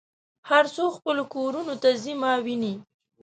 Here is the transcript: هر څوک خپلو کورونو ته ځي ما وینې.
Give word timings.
هر 0.49 0.63
څوک 0.75 0.91
خپلو 0.99 1.23
کورونو 1.33 1.73
ته 1.81 1.89
ځي 2.03 2.13
ما 2.21 2.33
وینې. 2.45 2.73